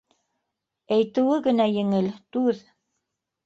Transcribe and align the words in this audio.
Әйтеүе 0.95 1.37
генә 1.49 1.69
еңел— 1.75 2.11
түҙ. 2.39 2.67